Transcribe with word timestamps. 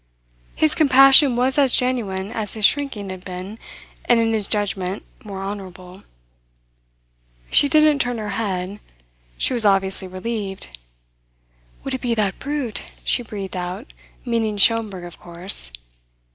His 0.55 0.73
compassion 0.73 1.35
was 1.35 1.59
as 1.59 1.75
genuine 1.75 2.31
as 2.31 2.55
his 2.55 2.65
shrinking 2.65 3.11
had 3.11 3.23
been, 3.23 3.59
and 4.05 4.19
in 4.19 4.33
his 4.33 4.47
judgement 4.47 5.03
more 5.23 5.43
honourable. 5.43 6.01
She 7.51 7.69
didn't 7.69 7.99
turn 7.99 8.17
her 8.17 8.29
head. 8.29 8.79
She 9.37 9.53
was 9.53 9.63
obviously 9.63 10.07
relieved. 10.07 10.75
"Would 11.83 11.93
it 11.93 12.01
be 12.01 12.15
that 12.15 12.39
brute?" 12.39 12.81
she 13.03 13.21
breathed 13.21 13.55
out, 13.55 13.93
meaning 14.25 14.57
Schomberg, 14.57 15.03
of 15.03 15.19
course. 15.19 15.69